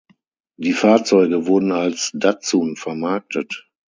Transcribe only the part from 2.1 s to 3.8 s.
Datsun vermarktet.